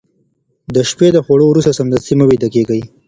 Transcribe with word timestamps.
د 0.75 0.75
شپې 0.89 1.07
له 1.15 1.19
خوړو 1.25 1.45
وروسته 1.49 1.75
سمدستي 1.79 2.13
مه 2.17 2.25
ويده 2.27 2.47
کېږه 2.55 2.75